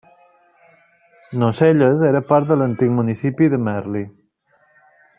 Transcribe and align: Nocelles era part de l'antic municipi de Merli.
Nocelles 1.43 2.01
era 2.09 2.23
part 2.31 2.49
de 2.53 2.57
l'antic 2.63 2.97
municipi 3.01 3.51
de 3.55 3.61
Merli. 3.71 4.03